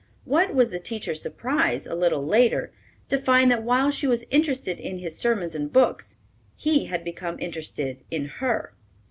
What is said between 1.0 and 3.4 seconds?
surprise, a little later, to